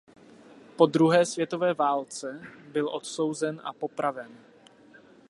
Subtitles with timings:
[0.75, 4.31] Po druhé světové válce byl odsouzen a popraven.